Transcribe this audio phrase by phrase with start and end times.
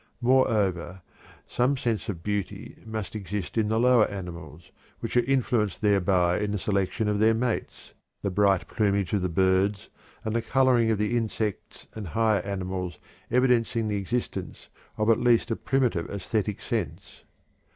[0.19, 1.03] Moreover,
[1.47, 6.49] some sense of beauty must exist in the lower animals, which are influenced thereby in
[6.49, 7.93] the selection of their mates,
[8.23, 9.89] the bright plumage of the birds,
[10.25, 12.97] and the coloring of the insects and higher animals
[13.29, 17.21] evidencing the existence of at least a primitive æsthetic sense.